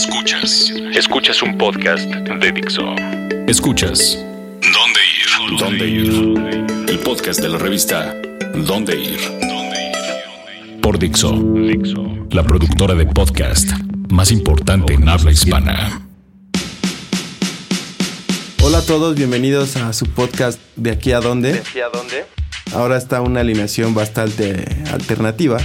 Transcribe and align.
Escuchas. 0.00 0.72
Escuchas 0.94 1.42
un 1.42 1.58
podcast 1.58 2.08
de 2.08 2.52
Dixo. 2.52 2.96
Escuchas. 3.46 4.18
¿Dónde 4.62 5.00
ir? 5.18 5.58
¿Dónde 5.58 5.86
ir? 5.86 6.88
El 6.88 6.98
podcast 7.00 7.38
de 7.38 7.50
la 7.50 7.58
revista 7.58 8.16
¿Dónde 8.54 8.98
ir? 8.98 9.20
Por 10.80 10.98
Dixo. 10.98 11.32
Dixo. 11.54 12.26
La 12.30 12.42
productora 12.42 12.94
de 12.94 13.04
podcast 13.04 13.72
más 14.08 14.32
importante 14.32 14.94
en 14.94 15.06
habla 15.06 15.32
hispana. 15.32 16.00
Hola 18.62 18.78
a 18.78 18.86
todos, 18.86 19.16
bienvenidos 19.16 19.76
a 19.76 19.92
su 19.92 20.06
podcast 20.06 20.58
De 20.76 20.92
aquí 20.92 21.12
a 21.12 21.20
dónde. 21.20 21.52
¿De 21.52 21.58
aquí 21.58 21.80
a 21.80 21.90
dónde? 21.90 22.24
Ahora 22.72 22.96
está 22.96 23.20
una 23.20 23.40
alineación 23.40 23.92
bastante 23.92 24.64
alternativa 24.90 25.58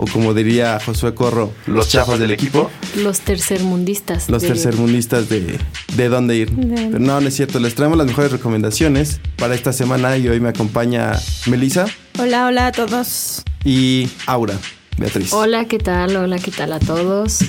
o 0.00 0.06
como 0.06 0.32
diría 0.32 0.80
Josué 0.84 1.14
Corro, 1.14 1.52
los, 1.66 1.88
chafas 1.88 2.18
del 2.18 2.30
equipo. 2.30 2.70
Los 2.96 3.20
tercermundistas. 3.20 4.30
Los 4.30 4.42
tercermundistas 4.42 5.28
de, 5.28 5.58
de 5.94 6.08
dónde 6.08 6.36
ir. 6.36 6.50
Pero 6.56 6.98
no, 6.98 7.20
no 7.20 7.28
es 7.28 7.36
cierto, 7.36 7.60
les 7.60 7.74
traemos 7.74 7.98
las 7.98 8.06
mejores 8.06 8.32
recomendaciones 8.32 9.20
para 9.36 9.54
esta 9.54 9.74
semana 9.74 10.16
y 10.16 10.26
hoy 10.28 10.40
me 10.40 10.48
acompaña 10.48 11.12
Melissa. 11.46 11.84
Hola, 12.18 12.46
hola 12.46 12.68
a 12.68 12.72
todos. 12.72 13.42
Y 13.62 14.08
Aura, 14.24 14.58
Beatriz. 14.96 15.34
Hola, 15.34 15.66
¿qué 15.66 15.78
tal? 15.78 16.16
Hola, 16.16 16.38
¿qué 16.38 16.50
tal 16.50 16.72
a 16.72 16.78
todos? 16.78 17.40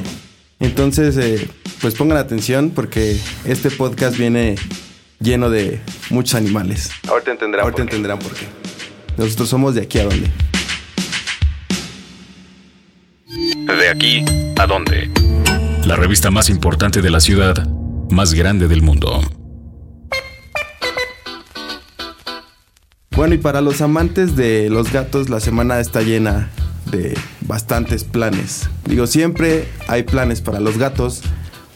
Entonces, 0.60 1.16
eh, 1.18 1.48
pues 1.80 1.96
pongan 1.96 2.18
atención 2.18 2.72
porque 2.72 3.18
este 3.46 3.72
podcast 3.72 4.18
viene 4.18 4.56
lleno 5.22 5.50
de 5.50 5.80
muchos 6.10 6.36
animales. 6.36 6.92
Ahorita 7.08 7.32
entenderán, 7.32 7.64
Ahorita 7.64 7.78
por 7.78 7.90
qué. 7.90 7.96
entenderán 7.96 8.20
por 8.20 8.34
qué. 8.34 8.46
Nosotros 9.18 9.48
somos 9.48 9.74
de 9.74 9.84
aquí 9.84 10.00
a 10.00 10.04
dónde. 10.04 10.30
Aquí 13.92 14.24
a 14.58 14.66
dónde. 14.66 15.12
La 15.86 15.96
revista 15.96 16.32
más 16.32 16.50
importante 16.50 17.02
de 17.02 17.10
la 17.10 17.20
ciudad, 17.20 17.68
más 18.10 18.34
grande 18.34 18.68
del 18.68 18.82
mundo. 18.82 19.22
Bueno, 23.12 23.36
y 23.36 23.38
para 23.38 23.62
los 23.62 23.82
amantes 23.82 24.36
de 24.36 24.70
los 24.70 24.92
gatos, 24.92 25.30
la 25.30 25.40
semana 25.40 25.80
está 25.80 26.02
llena 26.02 26.50
de 26.90 27.18
bastantes 27.42 28.04
planes. 28.04 28.70
Digo, 28.86 29.06
siempre 29.08 29.68
hay 29.88 30.04
planes 30.04 30.42
para 30.42 30.60
los 30.60 30.78
gatos, 30.78 31.22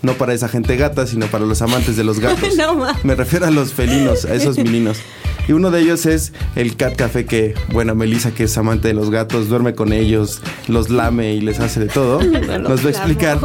no 0.01 0.13
para 0.13 0.33
esa 0.33 0.47
gente 0.47 0.77
gata, 0.77 1.05
sino 1.05 1.27
para 1.27 1.45
los 1.45 1.61
amantes 1.61 1.97
de 1.97 2.03
los 2.03 2.19
gatos. 2.19 2.55
No. 2.57 2.87
Me 3.03 3.15
refiero 3.15 3.45
a 3.45 3.51
los 3.51 3.73
felinos, 3.73 4.25
a 4.25 4.33
esos 4.33 4.57
meninos. 4.57 4.99
Y 5.47 5.53
uno 5.53 5.71
de 5.71 5.81
ellos 5.81 6.05
es 6.05 6.33
el 6.55 6.75
Cat 6.75 6.95
Café 6.95 7.25
que, 7.25 7.53
bueno, 7.71 7.95
Melissa, 7.95 8.31
que 8.31 8.45
es 8.45 8.57
amante 8.57 8.87
de 8.87 8.93
los 8.93 9.09
gatos, 9.09 9.49
duerme 9.49 9.75
con 9.75 9.93
ellos, 9.93 10.41
los 10.67 10.89
lame 10.89 11.33
y 11.33 11.41
les 11.41 11.59
hace 11.59 11.79
de 11.79 11.87
todo. 11.87 12.21
Nos 12.59 12.83
va 12.83 12.87
a 12.87 12.91
explicar 12.91 13.39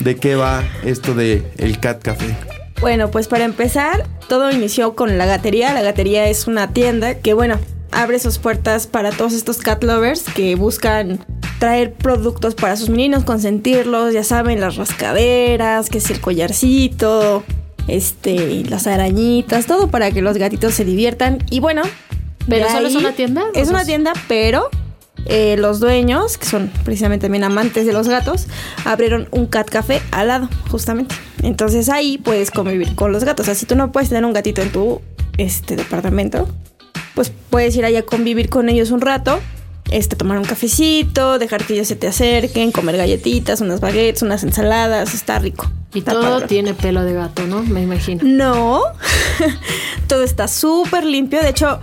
de 0.00 0.16
qué 0.16 0.34
va 0.34 0.62
esto 0.84 1.14
de 1.14 1.42
el 1.58 1.80
Cat 1.80 2.02
Café. 2.02 2.36
Bueno, 2.80 3.10
pues 3.10 3.28
para 3.28 3.44
empezar, 3.44 4.06
todo 4.28 4.50
inició 4.50 4.94
con 4.94 5.18
la 5.18 5.26
gatería. 5.26 5.72
La 5.74 5.82
gatería 5.82 6.28
es 6.28 6.46
una 6.46 6.72
tienda 6.72 7.18
que, 7.18 7.34
bueno, 7.34 7.58
abre 7.92 8.18
sus 8.18 8.38
puertas 8.38 8.86
para 8.86 9.10
todos 9.10 9.32
estos 9.32 9.58
cat 9.58 9.82
lovers 9.82 10.22
que 10.22 10.54
buscan 10.54 11.24
traer 11.58 11.92
productos 11.92 12.54
para 12.54 12.76
sus 12.76 12.88
meninos, 12.88 13.24
consentirlos, 13.24 14.14
ya 14.14 14.24
saben, 14.24 14.60
las 14.60 14.76
rascaderas, 14.76 15.90
que 15.90 15.98
es 15.98 16.10
el 16.10 16.20
collarcito, 16.20 17.44
este, 17.88 18.64
las 18.68 18.86
arañitas, 18.86 19.66
todo 19.66 19.88
para 19.88 20.10
que 20.10 20.22
los 20.22 20.36
gatitos 20.36 20.74
se 20.74 20.84
diviertan. 20.84 21.38
Y 21.50 21.60
bueno, 21.60 21.82
¿Pero 22.48 22.68
solo 22.68 22.88
es 22.88 22.94
una 22.94 23.12
tienda? 23.12 23.44
Es 23.54 23.68
¿O 23.68 23.72
una 23.72 23.84
tienda, 23.84 24.12
pero 24.28 24.68
eh, 25.26 25.56
los 25.58 25.80
dueños, 25.80 26.38
que 26.38 26.46
son 26.46 26.70
precisamente 26.84 27.26
también 27.26 27.44
amantes 27.44 27.86
de 27.86 27.92
los 27.92 28.08
gatos, 28.08 28.46
abrieron 28.84 29.28
un 29.30 29.46
cat 29.46 29.68
café 29.68 30.02
al 30.10 30.28
lado, 30.28 30.48
justamente. 30.70 31.14
Entonces 31.42 31.88
ahí 31.88 32.18
puedes 32.18 32.50
convivir 32.50 32.94
con 32.94 33.12
los 33.12 33.24
gatos. 33.24 33.44
O 33.44 33.46
sea, 33.46 33.54
si 33.54 33.66
tú 33.66 33.76
no 33.76 33.92
puedes 33.92 34.08
tener 34.08 34.24
un 34.24 34.32
gatito 34.32 34.62
en 34.62 34.72
tu 34.72 35.00
este 35.38 35.76
departamento, 35.76 36.48
pues 37.14 37.32
puedes 37.50 37.76
ir 37.76 37.84
allá 37.84 38.00
a 38.00 38.02
convivir 38.02 38.48
con 38.48 38.68
ellos 38.68 38.90
un 38.90 39.00
rato. 39.00 39.40
Este, 39.90 40.14
tomar 40.16 40.38
un 40.38 40.44
cafecito, 40.44 41.38
dejar 41.38 41.64
que 41.64 41.74
ellos 41.74 41.88
se 41.88 41.96
te 41.96 42.06
acerquen, 42.06 42.70
comer 42.72 42.96
galletitas, 42.96 43.60
unas 43.60 43.80
baguettes, 43.80 44.22
unas 44.22 44.42
ensaladas, 44.44 45.14
está 45.14 45.38
rico. 45.38 45.70
Y 45.92 45.98
Está 45.98 46.12
todo 46.12 46.22
padre. 46.34 46.46
tiene 46.46 46.74
pelo 46.74 47.02
de 47.02 47.12
gato, 47.14 47.46
¿no? 47.48 47.62
Me 47.64 47.82
imagino. 47.82 48.22
No, 48.24 48.82
todo 50.06 50.22
está 50.22 50.46
súper 50.46 51.04
limpio. 51.04 51.42
De 51.42 51.48
hecho, 51.48 51.80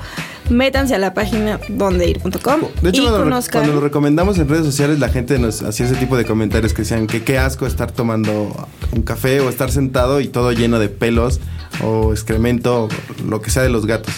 métanse 0.50 0.96
a 0.96 0.98
la 1.00 1.14
página 1.14 1.60
dondeir.com 1.68 2.62
De 2.82 2.90
hecho, 2.90 3.02
y 3.02 3.06
cuando, 3.06 3.24
conozcan. 3.24 3.62
cuando 3.64 3.76
lo 3.76 3.82
recomendamos 3.82 4.38
en 4.40 4.48
redes 4.48 4.66
sociales, 4.66 5.00
la 5.00 5.10
gente 5.10 5.38
nos 5.40 5.62
hacía 5.62 5.86
ese 5.86 5.96
tipo 5.96 6.16
de 6.16 6.24
comentarios 6.24 6.74
que 6.74 6.84
decían 6.84 7.08
que 7.08 7.24
qué 7.24 7.38
asco 7.38 7.68
estar 7.68 7.92
tomando 7.92 8.68
un 8.94 9.02
café 9.02 9.42
o 9.42 9.50
estar 9.50 9.70
sentado 9.72 10.22
y 10.22 10.30
todo 10.30 10.54
lleno 10.54 10.80
de 10.80 10.88
pelos 10.88 11.42
o 11.84 12.14
excremento 12.14 12.84
o 12.86 12.90
lo 13.28 13.42
que 13.42 13.50
sea 13.52 13.64
de 13.64 13.70
los 13.70 13.86
gatos. 13.86 14.14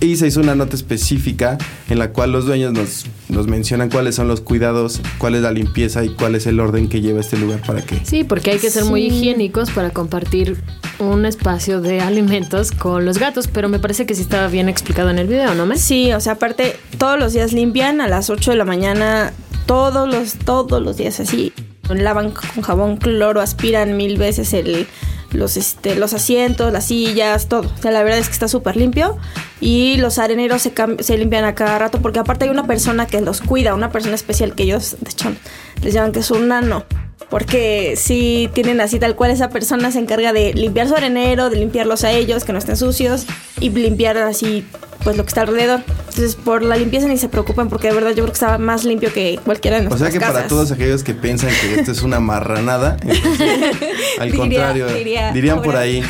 Y 0.00 0.16
se 0.16 0.26
hizo 0.26 0.40
una 0.40 0.54
nota 0.54 0.76
específica 0.76 1.56
en 1.88 1.98
la 1.98 2.12
cual 2.12 2.30
los 2.30 2.44
dueños 2.44 2.72
nos, 2.74 3.06
nos 3.30 3.46
mencionan 3.46 3.88
cuáles 3.88 4.14
son 4.14 4.28
los 4.28 4.42
cuidados, 4.42 5.00
cuál 5.16 5.34
es 5.34 5.42
la 5.42 5.52
limpieza 5.52 6.04
y 6.04 6.10
cuál 6.10 6.34
es 6.34 6.46
el 6.46 6.60
orden 6.60 6.88
que 6.88 7.00
lleva 7.00 7.20
este 7.20 7.38
lugar 7.38 7.62
para 7.66 7.80
que... 7.80 8.04
Sí, 8.04 8.22
porque 8.22 8.50
hay 8.50 8.58
que 8.58 8.70
ser 8.70 8.84
muy 8.84 9.06
higiénicos 9.06 9.70
para 9.70 9.90
compartir 9.90 10.58
un 10.98 11.24
espacio 11.24 11.80
de 11.80 12.00
alimentos 12.00 12.72
con 12.72 13.06
los 13.06 13.18
gatos, 13.18 13.48
pero 13.48 13.70
me 13.70 13.78
parece 13.78 14.04
que 14.04 14.14
sí 14.14 14.20
estaba 14.20 14.48
bien 14.48 14.68
explicado 14.68 15.08
en 15.08 15.18
el 15.18 15.28
video, 15.28 15.54
¿no, 15.54 15.64
me? 15.64 15.78
Sí, 15.78 16.12
o 16.12 16.20
sea, 16.20 16.34
aparte, 16.34 16.76
todos 16.98 17.18
los 17.18 17.32
días 17.32 17.54
limpian 17.54 18.02
a 18.02 18.08
las 18.08 18.28
8 18.28 18.50
de 18.50 18.56
la 18.58 18.64
mañana, 18.66 19.32
todos 19.64 20.12
los, 20.12 20.34
todos 20.34 20.82
los 20.82 20.98
días 20.98 21.20
así. 21.20 21.54
Lavan 21.88 22.32
con 22.32 22.62
jabón 22.62 22.96
cloro, 22.96 23.40
aspiran 23.40 23.96
mil 23.96 24.18
veces 24.18 24.52
el, 24.52 24.86
los, 25.36 25.56
este, 25.56 25.94
los 25.94 26.12
asientos, 26.12 26.72
las 26.72 26.86
sillas, 26.86 27.48
todo. 27.48 27.70
O 27.78 27.82
sea, 27.82 27.90
la 27.90 28.02
verdad 28.02 28.18
es 28.18 28.26
que 28.26 28.32
está 28.32 28.48
súper 28.48 28.76
limpio. 28.76 29.16
Y 29.60 29.96
los 29.98 30.18
areneros 30.18 30.62
se, 30.62 30.72
se 31.00 31.18
limpian 31.18 31.44
a 31.44 31.54
cada 31.54 31.78
rato 31.78 32.00
porque 32.02 32.18
aparte 32.18 32.44
hay 32.44 32.50
una 32.50 32.66
persona 32.66 33.06
que 33.06 33.20
los 33.20 33.40
cuida, 33.40 33.74
una 33.74 33.90
persona 33.90 34.14
especial 34.14 34.54
que 34.54 34.64
ellos, 34.64 34.96
de 35.00 35.10
hecho, 35.10 35.32
les 35.82 35.94
llaman 35.94 36.12
que 36.12 36.20
es 36.20 36.30
un 36.30 36.48
nano. 36.48 36.84
Porque 37.30 37.94
si 37.96 38.50
tienen 38.54 38.80
así 38.80 38.98
tal 38.98 39.16
cual 39.16 39.30
esa 39.30 39.50
persona 39.50 39.90
se 39.90 39.98
encarga 39.98 40.32
de 40.32 40.54
limpiar 40.54 40.88
su 40.88 40.94
arenero, 40.94 41.50
de 41.50 41.56
limpiarlos 41.56 42.04
a 42.04 42.12
ellos, 42.12 42.44
que 42.44 42.52
no 42.52 42.58
estén 42.58 42.76
sucios, 42.76 43.26
y 43.60 43.70
limpiar 43.70 44.16
así 44.18 44.64
pues 45.04 45.16
lo 45.16 45.24
que 45.24 45.28
está 45.28 45.42
alrededor. 45.42 45.80
Entonces 46.08 46.34
por 46.36 46.62
la 46.62 46.76
limpieza 46.76 47.06
ni 47.08 47.16
se 47.18 47.28
preocupen 47.28 47.68
porque 47.68 47.88
de 47.88 47.94
verdad 47.94 48.10
yo 48.10 48.16
creo 48.16 48.26
que 48.28 48.32
estaba 48.32 48.58
más 48.58 48.84
limpio 48.84 49.12
que 49.12 49.38
cualquiera 49.44 49.76
de 49.80 49.86
O 49.86 49.90
nuestras 49.90 50.10
sea 50.12 50.18
que 50.18 50.20
para 50.24 50.32
casas. 50.34 50.48
todos 50.48 50.72
aquellos 50.72 51.02
que 51.04 51.12
piensan 51.14 51.50
que 51.60 51.80
esto 51.80 51.92
es 51.92 52.02
una 52.02 52.20
marranada, 52.20 52.96
entonces, 53.02 53.40
al 54.18 54.30
Diría- 54.30 54.38
contrario, 54.40 54.86
diría 54.88 55.32
dirían 55.32 55.62
por 55.62 55.76
ahí, 55.76 56.02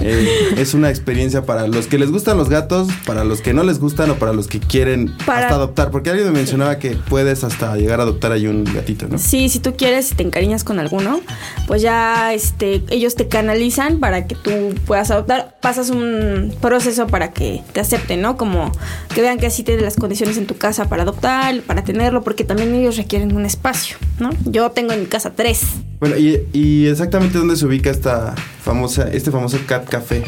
eh, 0.00 0.54
es 0.56 0.74
una 0.74 0.88
experiencia 0.90 1.44
para 1.44 1.66
los 1.66 1.86
que 1.86 1.98
les 1.98 2.10
gustan 2.10 2.36
los 2.38 2.48
gatos, 2.48 2.88
para 3.06 3.24
los 3.24 3.40
que 3.42 3.52
no 3.52 3.62
les 3.62 3.78
gustan 3.78 4.10
o 4.10 4.14
para 4.16 4.32
los 4.32 4.48
que 4.48 4.58
quieren 4.60 5.12
Para- 5.26 5.42
hasta 5.42 5.54
adoptar, 5.56 5.90
porque 5.90 6.10
alguien 6.10 6.28
me 6.28 6.32
mencionaba 6.38 6.78
que 6.78 6.92
puedes 6.96 7.44
hasta 7.44 7.76
llegar 7.76 8.00
a 8.00 8.04
adoptar 8.04 8.32
ahí 8.32 8.46
un 8.46 8.64
gatito, 8.64 9.06
¿no? 9.08 9.18
Sí, 9.18 9.48
si 9.50 9.58
tú 9.60 9.74
quieres, 9.76 10.06
si 10.06 10.14
te 10.14 10.22
encariñas 10.22 10.64
con 10.64 10.78
alguno, 10.78 11.20
pues 11.66 11.82
ya 11.82 12.32
este, 12.32 12.82
ellos 12.88 13.14
te 13.14 13.28
canalizan 13.28 14.00
para 14.00 14.26
que 14.26 14.34
tú 14.34 14.74
puedas 14.86 15.10
adoptar. 15.10 15.56
Pasas 15.60 15.90
un 15.90 16.54
proceso 16.60 17.06
para 17.06 17.32
que 17.32 17.62
te 17.72 17.80
acepten, 17.80 18.21
¿no? 18.22 18.38
Como 18.38 18.72
que 19.14 19.20
vean 19.20 19.38
que 19.38 19.46
así 19.46 19.62
tienes 19.62 19.82
las 19.82 19.96
condiciones 19.96 20.38
en 20.38 20.46
tu 20.46 20.56
casa 20.56 20.88
para 20.88 21.02
adoptar, 21.02 21.60
para 21.62 21.84
tenerlo, 21.84 22.22
porque 22.22 22.44
también 22.44 22.74
ellos 22.74 22.96
requieren 22.96 23.36
un 23.36 23.44
espacio, 23.44 23.96
¿no? 24.18 24.30
Yo 24.44 24.70
tengo 24.70 24.92
en 24.92 25.00
mi 25.00 25.06
casa 25.06 25.32
tres. 25.34 25.62
Bueno, 26.00 26.16
y, 26.16 26.40
y 26.52 26.86
exactamente 26.86 27.36
dónde 27.36 27.56
se 27.56 27.66
ubica 27.66 27.90
esta 27.90 28.34
famosa, 28.62 29.08
este 29.12 29.30
famoso 29.30 29.58
Cat 29.66 29.88
Café. 29.88 30.24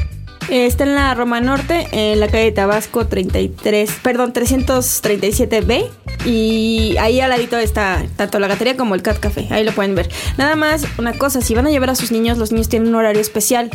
Eh, 0.50 0.66
Está 0.66 0.84
en 0.84 0.94
la 0.94 1.14
Roma 1.14 1.40
Norte, 1.40 1.88
en 1.92 2.20
la 2.20 2.28
calle 2.28 2.52
Tabasco 2.52 3.06
33, 3.06 3.90
perdón, 4.02 4.32
337B. 4.32 5.86
Y 6.26 6.96
ahí 6.98 7.20
al 7.20 7.30
ladito 7.30 7.58
está 7.58 8.02
tanto 8.16 8.38
la 8.38 8.48
gatería 8.48 8.76
como 8.76 8.94
el 8.94 9.02
Cat 9.02 9.18
Café. 9.18 9.46
Ahí 9.50 9.64
lo 9.64 9.72
pueden 9.72 9.94
ver. 9.94 10.08
Nada 10.38 10.56
más, 10.56 10.86
una 10.98 11.12
cosa, 11.12 11.40
si 11.40 11.54
van 11.54 11.66
a 11.66 11.70
llevar 11.70 11.90
a 11.90 11.94
sus 11.94 12.12
niños, 12.12 12.38
los 12.38 12.52
niños 12.52 12.68
tienen 12.68 12.88
un 12.88 12.94
horario 12.94 13.20
especial. 13.20 13.70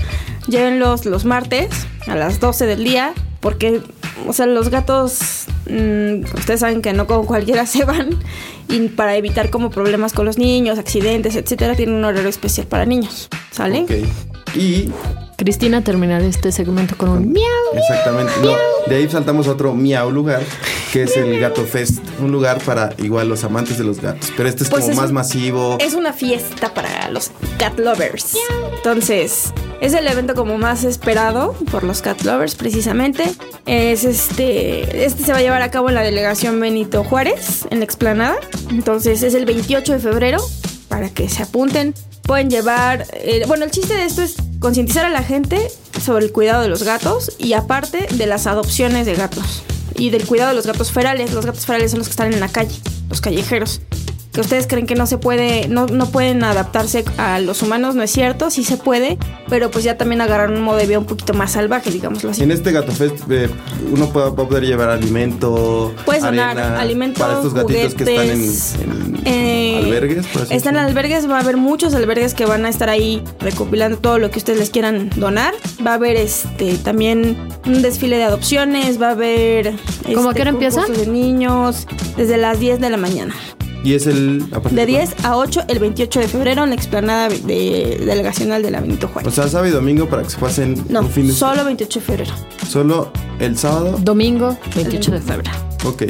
Llévenlos 0.47 1.05
los 1.05 1.25
martes 1.25 1.69
a 2.07 2.15
las 2.15 2.39
12 2.39 2.65
del 2.65 2.83
día. 2.83 3.13
Porque, 3.39 3.81
o 4.27 4.33
sea, 4.33 4.47
los 4.47 4.69
gatos, 4.69 5.45
mm, 5.69 6.23
ustedes 6.35 6.59
saben 6.59 6.81
que 6.81 6.91
no 6.91 7.07
con 7.07 7.25
cualquiera 7.25 7.65
se 7.67 7.85
van. 7.85 8.09
Y 8.67 8.89
para 8.89 9.15
evitar 9.15 9.49
como 9.49 9.69
problemas 9.69 10.13
con 10.13 10.25
los 10.25 10.37
niños, 10.37 10.77
accidentes, 10.77 11.35
etcétera, 11.35 11.75
tienen 11.75 11.95
un 11.95 12.05
horario 12.05 12.29
especial 12.29 12.67
para 12.67 12.85
niños. 12.85 13.29
¿Sale? 13.51 13.81
Ok. 13.83 14.28
Y 14.55 14.89
Cristina 15.37 15.81
terminará 15.83 16.25
este 16.25 16.51
segmento 16.51 16.97
con 16.97 17.09
un 17.09 17.31
miau. 17.31 17.45
Exactamente. 17.73 18.31
No, 18.43 18.53
de 18.87 18.95
ahí 18.95 19.09
saltamos 19.09 19.47
a 19.47 19.51
otro 19.51 19.73
miau 19.73 20.11
lugar, 20.11 20.41
que 20.91 21.03
es 21.03 21.15
el 21.15 21.39
Gato 21.39 21.63
Fest. 21.65 21.99
Un 22.19 22.31
lugar 22.31 22.59
para 22.63 22.93
igual 22.97 23.29
los 23.29 23.43
amantes 23.43 23.77
de 23.77 23.83
los 23.85 24.01
gatos. 24.01 24.31
Pero 24.35 24.49
este 24.49 24.63
es 24.63 24.69
Pues 24.69 24.81
como 24.81 24.91
es 24.91 24.97
más 24.97 25.09
un- 25.09 25.15
masivo. 25.15 25.77
Es 25.79 25.93
una 25.93 26.11
fiesta 26.13 26.73
para 26.73 27.09
los 27.09 27.31
cat 27.57 27.77
lovers. 27.79 28.35
Entonces, 28.75 29.53
es 29.81 29.93
el 29.93 30.07
evento 30.07 30.35
como 30.35 30.57
más 30.57 30.83
esperado 30.83 31.53
por 31.71 31.83
los 31.83 32.01
cat 32.01 32.21
lovers 32.23 32.55
precisamente. 32.55 33.23
Es 33.65 34.03
este, 34.03 35.05
este 35.05 35.23
se 35.23 35.31
va 35.31 35.37
a 35.37 35.41
llevar 35.41 35.61
a 35.61 35.71
cabo 35.71 35.89
en 35.89 35.95
la 35.95 36.01
delegación 36.01 36.59
Benito 36.59 37.03
Juárez, 37.03 37.65
en 37.69 37.79
la 37.79 37.85
explanada. 37.85 38.35
Entonces, 38.71 39.23
es 39.23 39.33
el 39.35 39.45
28 39.45 39.93
de 39.93 39.99
febrero 39.99 40.39
para 40.89 41.09
que 41.09 41.29
se 41.29 41.43
apunten. 41.43 41.93
Pueden 42.29 42.51
llevar, 42.51 43.07
eh, 43.13 43.43
bueno, 43.47 43.65
el 43.65 43.71
chiste 43.71 43.95
de 43.95 44.03
esto 44.03 44.21
es 44.21 44.35
concientizar 44.59 45.03
a 45.03 45.09
la 45.09 45.23
gente 45.23 45.71
sobre 45.99 46.25
el 46.25 46.31
cuidado 46.31 46.61
de 46.61 46.67
los 46.67 46.83
gatos 46.83 47.35
y 47.39 47.53
aparte 47.53 48.05
de 48.05 48.27
las 48.27 48.45
adopciones 48.45 49.07
de 49.07 49.15
gatos 49.15 49.63
y 49.95 50.11
del 50.11 50.27
cuidado 50.27 50.49
de 50.49 50.55
los 50.55 50.67
gatos 50.67 50.91
ferales. 50.91 51.33
Los 51.33 51.47
gatos 51.47 51.65
ferales 51.65 51.89
son 51.89 51.97
los 51.97 52.07
que 52.07 52.11
están 52.11 52.31
en 52.31 52.39
la 52.39 52.47
calle, 52.47 52.75
los 53.09 53.19
callejeros 53.19 53.81
que 54.31 54.41
ustedes 54.41 54.67
creen 54.67 54.85
que 54.85 54.95
no 54.95 55.07
se 55.07 55.17
puede, 55.17 55.67
no, 55.67 55.87
no 55.87 56.09
pueden 56.11 56.43
adaptarse 56.43 57.03
a 57.17 57.39
los 57.39 57.61
humanos, 57.63 57.95
no 57.95 58.03
es 58.03 58.11
cierto, 58.11 58.51
sí 58.51 58.63
se 58.63 58.77
puede, 58.77 59.17
pero 59.49 59.71
pues 59.71 59.83
ya 59.83 59.97
también 59.97 60.21
agarrar 60.21 60.51
un 60.51 60.61
modo 60.61 60.77
de 60.77 60.85
vida 60.85 60.99
un 60.99 61.05
poquito 61.05 61.33
más 61.33 61.53
salvaje, 61.53 61.89
digámoslo 61.89 62.29
así. 62.31 62.43
En 62.43 62.51
este 62.51 62.71
Gato 62.71 62.91
Fest 62.91 63.23
eh, 63.29 63.49
uno 63.91 64.09
puede, 64.09 64.29
va 64.29 64.43
a 64.43 64.47
poder 64.47 64.65
llevar 64.65 64.89
alimento, 64.89 65.93
Puedes 66.05 66.23
donar 66.23 66.57
alimento, 66.59 67.19
para 67.19 67.35
estos 67.35 67.53
gatitos 67.53 67.95
que 67.95 68.03
están 68.03 68.29
en, 68.29 68.39
juguetes, 68.39 68.75
en 68.75 69.21
eh, 69.25 69.81
albergues. 69.83 70.27
por 70.27 70.41
así 70.43 70.53
Están 70.53 70.75
en 70.75 70.85
albergues, 70.85 71.29
va 71.29 71.37
a 71.37 71.41
haber 71.41 71.57
muchos 71.57 71.95
albergues 71.95 72.33
que 72.33 72.45
van 72.45 72.65
a 72.65 72.69
estar 72.69 72.89
ahí 72.89 73.23
recopilando 73.39 73.97
todo 73.97 74.19
lo 74.19 74.29
que 74.29 74.37
ustedes 74.37 74.59
les 74.59 74.69
quieran 74.69 75.09
donar. 75.15 75.53
Va 75.85 75.91
a 75.91 75.95
haber 75.95 76.15
este 76.15 76.77
también 76.77 77.37
un 77.65 77.81
desfile 77.81 78.17
de 78.17 78.23
adopciones, 78.23 79.01
va 79.01 79.09
a 79.09 79.11
haber 79.11 79.73
¿Cómo 80.03 80.29
a 80.29 80.31
este, 80.31 80.35
qué 80.35 80.41
hora 80.41 80.49
empieza? 80.51 80.85
de 80.85 81.07
niños 81.07 81.87
desde 82.17 82.37
las 82.37 82.59
10 82.59 82.79
de 82.79 82.89
la 82.89 82.97
mañana. 82.97 83.33
Y 83.83 83.93
es 83.93 84.07
el... 84.07 84.49
De 84.49 84.59
cuándo? 84.59 84.85
10 84.85 85.15
a 85.23 85.37
8 85.37 85.61
el 85.67 85.79
28 85.79 86.19
de 86.19 86.27
febrero 86.27 86.63
en 86.63 86.69
la 86.69 86.75
explanada 86.75 87.29
de 87.29 87.97
delegacional 88.05 88.61
de 88.61 88.71
la 88.71 88.81
Benito 88.81 89.07
O 89.07 89.09
Juárez. 89.09 89.33
sea, 89.33 89.47
sábado 89.47 89.67
y 89.67 89.71
domingo 89.71 90.07
para 90.09 90.23
que 90.23 90.29
se 90.29 90.37
pasen 90.37 90.83
No, 90.89 90.99
un 91.01 91.09
fin 91.09 91.27
de 91.27 91.33
solo 91.33 91.63
28 91.63 91.99
de 91.99 92.05
febrero. 92.05 92.33
Solo 92.67 93.11
el 93.39 93.57
sábado. 93.57 93.97
Domingo 94.01 94.57
28 94.75 95.11
de 95.11 95.21
febrero. 95.21 95.51
Ok. 95.85 96.03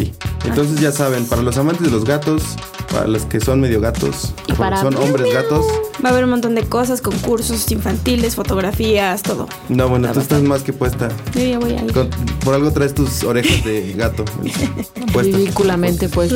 Entonces 0.45 0.79
ya 0.81 0.91
saben, 0.91 1.25
para 1.25 1.41
los 1.43 1.57
amantes 1.57 1.85
de 1.85 1.91
los 1.91 2.05
gatos, 2.05 2.41
para 2.91 3.07
los 3.07 3.23
que 3.25 3.39
son 3.39 3.59
medio 3.61 3.79
gatos, 3.81 4.33
Y 4.47 4.53
para- 4.53 4.81
son 4.81 4.95
hombres 4.97 5.33
gatos. 5.33 5.65
Va 6.03 6.09
a 6.09 6.11
haber 6.13 6.23
un 6.23 6.29
montón 6.31 6.55
de 6.55 6.63
cosas, 6.63 7.01
concursos 7.01 7.69
infantiles, 7.71 8.35
fotografías, 8.35 9.21
todo. 9.21 9.47
No, 9.67 9.89
bueno, 9.89 10.11
tú 10.13 10.19
estás 10.21 10.41
más 10.43 10.63
que 10.63 10.71
puesta. 10.73 11.09
Yo 11.35 11.41
ya 11.41 11.59
voy 11.59 11.73
a 11.73 11.83
ir. 11.83 11.91
Con- 11.93 12.09
por 12.43 12.53
algo 12.53 12.71
traes 12.71 12.93
tus 12.93 13.23
orejas 13.23 13.63
de 13.65 13.93
gato 13.97 14.23
puestas. 15.13 15.35
Ridículamente, 15.39 16.07
pues. 16.09 16.31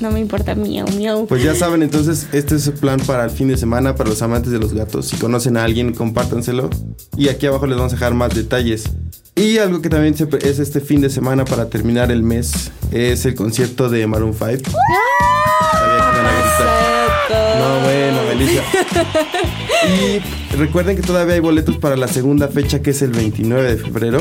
No 0.00 0.10
me 0.10 0.20
importa, 0.20 0.54
miau, 0.54 0.86
miau. 0.96 1.26
Pues 1.26 1.42
ya 1.42 1.54
saben, 1.54 1.82
entonces 1.82 2.26
este 2.32 2.56
es 2.56 2.66
el 2.66 2.74
plan 2.74 2.98
para 3.00 3.24
el 3.24 3.30
fin 3.30 3.48
de 3.48 3.56
semana 3.56 3.94
para 3.94 4.10
los 4.10 4.20
amantes 4.22 4.50
de 4.52 4.58
los 4.58 4.72
gatos. 4.74 5.06
Si 5.06 5.16
conocen 5.16 5.56
a 5.56 5.64
alguien, 5.64 5.92
compártanselo. 5.94 6.70
Y 7.16 7.28
aquí 7.28 7.46
abajo 7.46 7.66
les 7.66 7.76
vamos 7.76 7.92
a 7.92 7.96
dejar 7.96 8.14
más 8.14 8.34
detalles. 8.34 8.84
Y 9.36 9.58
algo 9.58 9.80
que 9.82 9.88
también 9.88 10.14
es 10.42 10.58
este 10.58 10.80
fin 10.80 11.00
de 11.00 11.10
semana 11.10 11.44
para 11.44 11.68
terminar 11.68 12.10
el 12.12 12.22
mes 12.22 12.70
es 12.92 13.24
el 13.26 13.34
concierto 13.34 13.88
de 13.88 14.06
Maroon 14.06 14.32
5. 14.34 14.70
Sabía 15.72 15.96
que 15.96 16.12
iban 16.12 16.26
a 16.26 16.32
gritar. 16.40 17.58
No, 17.58 17.80
bueno, 17.80 18.22
Melissa. 18.28 18.62
Y 19.86 20.56
recuerden 20.56 20.96
que 20.96 21.02
todavía 21.02 21.34
hay 21.34 21.40
boletos 21.40 21.76
para 21.76 21.96
la 21.96 22.08
segunda 22.08 22.48
fecha 22.48 22.80
que 22.82 22.90
es 22.90 23.02
el 23.02 23.10
29 23.10 23.76
de 23.76 23.82
febrero. 23.82 24.20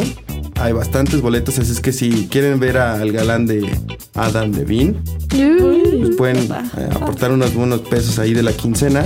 Hay 0.59 0.73
bastantes 0.73 1.21
boletos, 1.21 1.59
así 1.59 1.71
es 1.71 1.79
que 1.79 1.91
si 1.91 2.27
quieren 2.27 2.59
ver 2.59 2.77
al 2.77 3.11
galán 3.11 3.45
de 3.45 3.67
Adam 4.13 4.51
Levine, 4.51 4.95
pues 5.29 6.15
pueden 6.15 6.37
eh, 6.37 6.89
aportar 6.93 7.31
unos 7.31 7.53
buenos 7.53 7.81
pesos 7.81 8.19
ahí 8.19 8.33
de 8.33 8.43
la 8.43 8.53
quincena. 8.53 9.05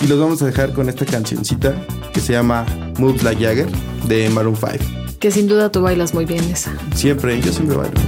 Y 0.00 0.06
los 0.06 0.18
vamos 0.18 0.42
a 0.42 0.46
dejar 0.46 0.72
con 0.72 0.88
esta 0.88 1.04
cancioncita 1.04 1.74
que 2.12 2.20
se 2.20 2.32
llama 2.32 2.64
Moves 2.98 3.22
Like 3.22 3.44
Jagger 3.44 3.68
de 4.06 4.28
Maroon 4.30 4.56
5. 4.56 5.16
Que 5.18 5.30
sin 5.30 5.48
duda 5.48 5.72
tú 5.72 5.82
bailas 5.82 6.14
muy 6.14 6.24
bien 6.24 6.44
esa. 6.44 6.72
Siempre, 6.94 7.40
yo 7.40 7.52
siempre 7.52 7.76
bailo. 7.76 8.00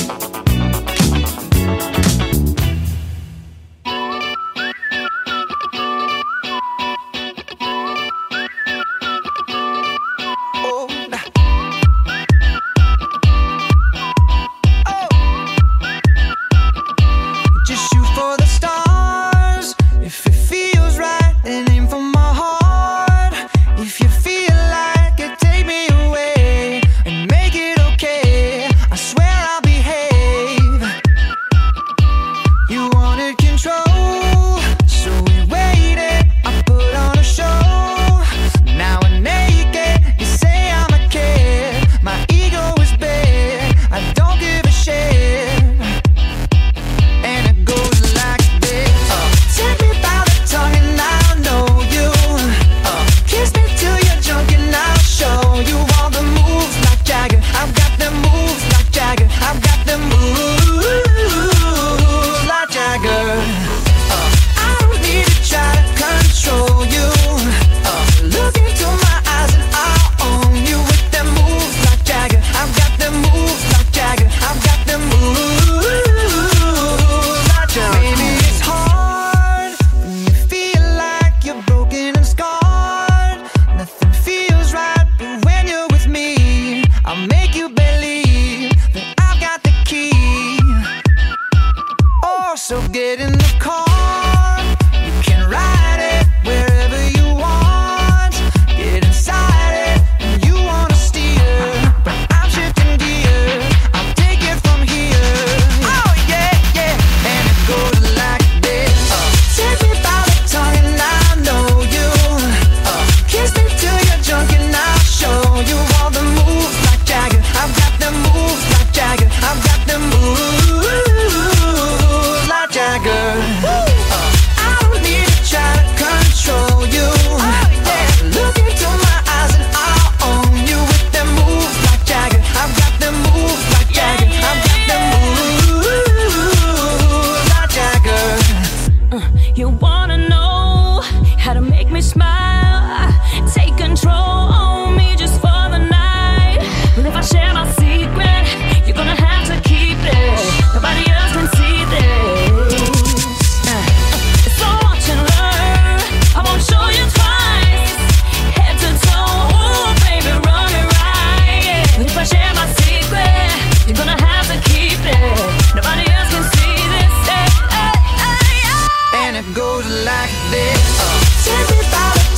and 169.36 169.46
it 169.46 169.54
goes 169.54 169.86
like 170.04 170.30
this. 170.50 171.00
Uh. 171.00 171.26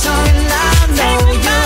tongue, 0.03 0.27
and 0.27 0.51
I 0.51 1.27
know 1.27 1.33
you. 1.33 1.58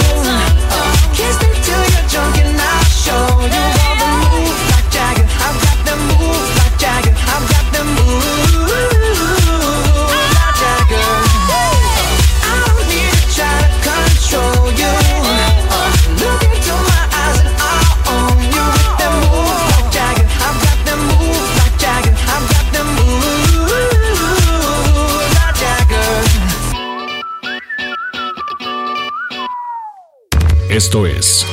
Esto 30.73 31.05
es 31.05 31.45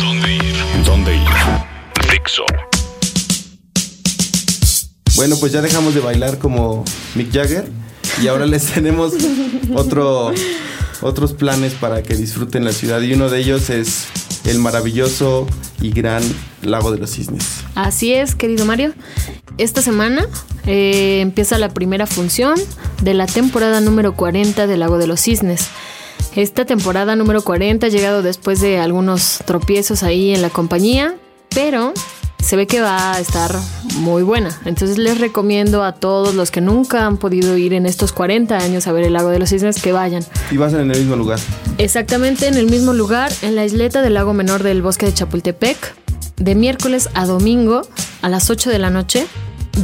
¿Dónde 0.00 0.36
ir? 0.36 0.54
¿Dónde 0.86 1.14
ir? 1.14 2.10
Dixo. 2.10 2.42
Bueno, 5.14 5.36
pues 5.38 5.52
ya 5.52 5.60
dejamos 5.60 5.94
de 5.94 6.00
bailar 6.00 6.38
como 6.38 6.82
Mick 7.16 7.30
Jagger 7.34 7.68
y 8.22 8.28
ahora 8.28 8.46
les 8.46 8.64
tenemos 8.74 9.12
otro, 9.74 10.32
otros 11.02 11.34
planes 11.34 11.74
para 11.74 12.02
que 12.02 12.16
disfruten 12.16 12.64
la 12.64 12.72
ciudad 12.72 13.02
y 13.02 13.12
uno 13.12 13.28
de 13.28 13.40
ellos 13.40 13.68
es 13.68 14.06
el 14.46 14.58
maravilloso 14.58 15.46
y 15.82 15.90
gran 15.90 16.22
Lago 16.62 16.92
de 16.92 16.98
los 16.98 17.10
Cisnes. 17.10 17.44
Así 17.74 18.14
es, 18.14 18.34
querido 18.34 18.64
Mario. 18.64 18.94
Esta 19.58 19.82
semana 19.82 20.26
eh, 20.64 21.20
empieza 21.20 21.58
la 21.58 21.68
primera 21.68 22.06
función 22.06 22.54
de 23.02 23.12
la 23.12 23.26
temporada 23.26 23.82
número 23.82 24.14
40 24.14 24.66
del 24.66 24.80
Lago 24.80 24.96
de 24.96 25.06
los 25.06 25.20
Cisnes. 25.20 25.68
Esta 26.36 26.64
temporada 26.64 27.16
número 27.16 27.42
40 27.42 27.86
ha 27.86 27.90
llegado 27.90 28.22
después 28.22 28.60
de 28.60 28.78
algunos 28.78 29.40
tropiezos 29.46 30.02
ahí 30.02 30.32
en 30.32 30.42
la 30.42 30.50
compañía, 30.50 31.16
pero 31.52 31.92
se 32.38 32.56
ve 32.56 32.66
que 32.66 32.80
va 32.80 33.14
a 33.14 33.20
estar 33.20 33.54
muy 33.96 34.22
buena. 34.22 34.56
Entonces 34.64 34.96
les 34.96 35.18
recomiendo 35.18 35.82
a 35.82 35.92
todos 35.92 36.34
los 36.34 36.50
que 36.50 36.60
nunca 36.60 37.04
han 37.04 37.16
podido 37.16 37.56
ir 37.56 37.74
en 37.74 37.84
estos 37.84 38.12
40 38.12 38.56
años 38.58 38.86
a 38.86 38.92
ver 38.92 39.04
el 39.04 39.12
lago 39.12 39.28
de 39.28 39.38
los 39.38 39.50
cisnes 39.50 39.82
que 39.82 39.92
vayan. 39.92 40.24
Y 40.50 40.56
vas 40.56 40.72
en 40.72 40.90
el 40.90 40.98
mismo 40.98 41.16
lugar. 41.16 41.40
Exactamente 41.78 42.46
en 42.46 42.56
el 42.56 42.66
mismo 42.66 42.92
lugar, 42.92 43.32
en 43.42 43.56
la 43.56 43.64
isleta 43.64 44.00
del 44.00 44.14
lago 44.14 44.32
menor 44.32 44.62
del 44.62 44.82
bosque 44.82 45.06
de 45.06 45.14
Chapultepec, 45.14 45.94
de 46.36 46.54
miércoles 46.54 47.08
a 47.14 47.26
domingo 47.26 47.82
a 48.22 48.28
las 48.28 48.50
8 48.50 48.70
de 48.70 48.78
la 48.78 48.90
noche. 48.90 49.26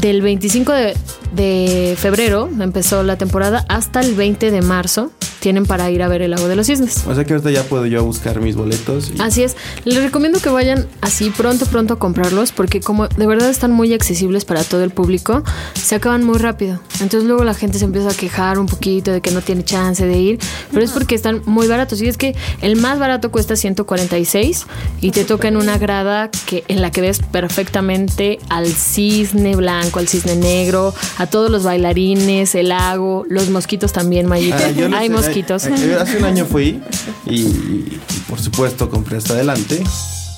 Del 0.00 0.20
25 0.22 0.72
de, 0.72 0.96
de 1.34 1.96
febrero 1.98 2.48
empezó 2.60 3.02
la 3.02 3.16
temporada 3.16 3.64
hasta 3.68 4.00
el 4.00 4.14
20 4.14 4.50
de 4.50 4.62
marzo 4.62 5.10
tienen 5.40 5.64
para 5.64 5.90
ir 5.90 6.02
a 6.02 6.08
ver 6.08 6.22
el 6.22 6.32
lago 6.32 6.48
de 6.48 6.56
los 6.56 6.66
cisnes. 6.66 7.04
O 7.06 7.14
sea 7.14 7.24
que 7.24 7.32
ahorita 7.34 7.50
ya 7.52 7.62
puedo 7.62 7.86
yo 7.86 8.04
buscar 8.04 8.40
mis 8.40 8.56
boletos. 8.56 9.12
y- 9.14 9.20
Así 9.20 9.42
es, 9.44 9.56
les 9.84 10.02
recomiendo 10.02 10.40
que 10.40 10.48
vayan 10.48 10.86
así 11.02 11.30
pronto, 11.30 11.66
pronto 11.66 11.94
a 11.94 11.98
comprarlos 12.00 12.50
porque 12.52 12.80
como 12.80 13.06
de 13.06 13.26
verdad 13.26 13.48
están 13.48 13.70
muy 13.70 13.92
accesibles 13.94 14.44
para 14.44 14.64
todo 14.64 14.82
el 14.82 14.90
público, 14.90 15.44
se 15.74 15.94
acaban 15.94 16.24
muy 16.24 16.38
rápido. 16.38 16.80
Entonces 17.00 17.24
luego 17.24 17.44
la 17.44 17.54
gente 17.54 17.78
se 17.78 17.84
empieza 17.84 18.08
a 18.10 18.14
quejar 18.14 18.58
un 18.58 18.66
poquito 18.66 19.12
de 19.12 19.20
que 19.20 19.30
no 19.30 19.40
tiene 19.42 19.64
chance 19.64 20.04
de 20.06 20.18
ir, 20.18 20.38
pero 20.72 20.84
es 20.84 20.90
porque 20.92 21.14
están 21.14 21.42
muy 21.46 21.66
baratos. 21.66 22.00
Y 22.02 22.08
es 22.08 22.16
que 22.16 22.34
el 22.62 22.76
más 22.76 22.98
barato 22.98 23.30
cuesta 23.30 23.54
146 23.56 24.66
y 25.00 25.10
te 25.10 25.24
toca 25.24 25.48
en 25.48 25.56
una 25.56 25.78
grada 25.78 26.30
que 26.46 26.64
en 26.68 26.80
la 26.82 26.90
que 26.90 27.00
ves 27.00 27.20
perfectamente 27.20 28.38
al 28.48 28.66
cisne 28.66 29.56
blanco, 29.56 29.98
al 29.98 30.08
cisne 30.08 30.36
negro, 30.36 30.94
a 31.18 31.26
todos 31.26 31.50
los 31.50 31.62
bailarines, 31.64 32.54
el 32.54 32.68
lago, 32.70 33.24
los 33.28 33.48
mosquitos 33.50 33.92
también, 33.92 34.26
Mayita. 34.26 34.58
Ah, 34.68 34.88
no 34.88 34.96
Hay 34.96 35.08
sé, 35.08 35.12
mosquitos. 35.14 35.66
eh, 35.66 35.74
eh, 35.76 35.96
hace 36.00 36.18
un 36.18 36.24
año 36.24 36.44
fui 36.44 36.80
y, 37.26 37.40
y, 37.40 38.00
por 38.28 38.40
supuesto 38.40 38.88
compré 38.90 39.16
hasta 39.18 39.34
adelante. 39.34 39.82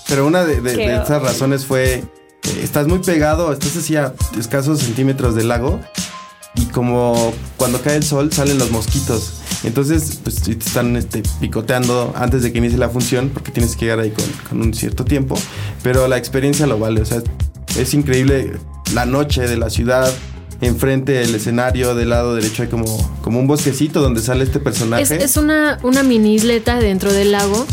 Pero 0.09 0.27
una 0.27 0.45
de, 0.45 0.61
de- 0.61 0.77
de 0.77 0.95
esas 0.97 1.21
razones 1.23 1.67
fue, 1.67 1.95
eh, 1.97 2.05
estás 2.63 2.87
muy 2.87 2.99
pegado, 3.01 3.53
estás 3.53 3.77
así 3.77 3.95
a 3.97 4.15
escasos 4.39 4.81
centímetros 4.81 5.35
del 5.35 5.49
lago 5.49 5.81
y 6.55 6.67
como 6.67 7.33
cuando 7.57 7.81
cae 7.81 7.97
el 7.97 8.05
sol 8.05 8.33
salen 8.33 8.59
los 8.59 8.71
mosquitos. 8.71 9.35
Entonces, 9.65 10.21
pues 10.23 10.43
te 10.43 10.53
están 10.53 10.97
este, 10.97 11.23
picoteando 11.41 12.13
antes 12.17 12.43
de 12.43 12.53
que 12.53 12.59
inicie 12.59 12.79
la 12.79 12.89
función 12.89 13.31
porque 13.33 13.51
tienes 13.51 13.75
que 13.75 13.87
llegar 13.87 14.01
ahí 14.01 14.11
con, 14.11 14.25
con 14.49 14.61
un 14.61 14.75
cierto 14.75 15.05
tiempo. 15.05 15.37
Pero 15.83 16.07
la 16.07 16.17
experiencia 16.17 16.67
lo 16.67 16.79
vale, 16.79 17.01
o 17.01 17.05
sea, 17.05 17.23
es 17.77 17.95
increíble 17.95 18.53
la 18.95 19.07
noche 19.07 19.43
de 19.43 19.57
la 19.57 19.71
ciudad. 19.71 20.13
Enfrente 20.61 21.13
del 21.13 21.33
escenario, 21.37 21.95
del 21.95 22.09
lado 22.09 22.35
derecho 22.35 22.65
hay 22.65 22.69
como, 22.69 23.17
como 23.23 23.39
un 23.39 23.47
bosquecito 23.47 24.01
donde 24.01 24.21
sale 24.21 24.43
este 24.43 24.59
personaje. 24.59 25.03
Es, 25.03 25.11
es 25.13 25.37
una, 25.37 25.79
una 25.85 26.03
mini 26.03 26.35
isleta 26.35 26.81
dentro 26.81 27.13
del 27.13 27.31
lago. 27.31 27.65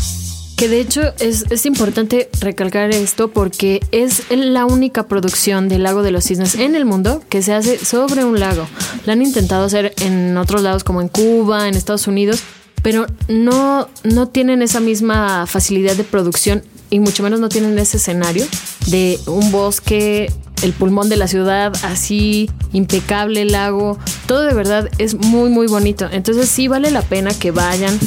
Que 0.56 0.68
de 0.68 0.80
hecho 0.80 1.12
es, 1.18 1.44
es 1.50 1.66
importante 1.66 2.30
recalcar 2.40 2.90
esto 2.90 3.28
porque 3.28 3.80
es 3.92 4.22
la 4.30 4.64
única 4.64 5.06
producción 5.06 5.68
del 5.68 5.82
lago 5.82 6.02
de 6.02 6.10
los 6.10 6.24
cisnes 6.24 6.54
en 6.54 6.74
el 6.74 6.86
mundo 6.86 7.22
que 7.28 7.42
se 7.42 7.52
hace 7.52 7.78
sobre 7.84 8.24
un 8.24 8.40
lago. 8.40 8.66
La 9.04 9.12
han 9.12 9.22
intentado 9.22 9.66
hacer 9.66 9.92
en 10.00 10.36
otros 10.38 10.62
lados 10.62 10.82
como 10.82 11.02
en 11.02 11.08
Cuba, 11.08 11.68
en 11.68 11.74
Estados 11.74 12.06
Unidos, 12.06 12.40
pero 12.82 13.06
no, 13.28 13.88
no 14.04 14.28
tienen 14.28 14.62
esa 14.62 14.80
misma 14.80 15.46
facilidad 15.46 15.94
de 15.94 16.04
producción 16.04 16.62
y 16.88 17.00
mucho 17.00 17.22
menos 17.22 17.40
no 17.40 17.48
tienen 17.48 17.78
ese 17.78 17.96
escenario 17.96 18.46
de 18.86 19.18
un 19.26 19.50
bosque, 19.50 20.32
el 20.62 20.72
pulmón 20.72 21.08
de 21.08 21.16
la 21.16 21.28
ciudad, 21.28 21.72
así 21.82 22.50
impecable 22.72 23.42
el 23.42 23.52
lago, 23.52 23.98
todo 24.26 24.42
de 24.42 24.54
verdad 24.54 24.88
es 24.98 25.14
muy 25.14 25.50
muy 25.50 25.66
bonito. 25.66 26.08
Entonces 26.10 26.48
sí 26.48 26.68
vale 26.68 26.90
la 26.90 27.02
pena 27.02 27.32
que 27.32 27.50
vayan, 27.50 27.98